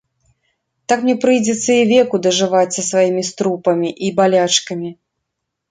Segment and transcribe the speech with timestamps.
[0.93, 4.89] Так мне прыйдзецца і веку дажываць са сваімі струпамі і балячкамі.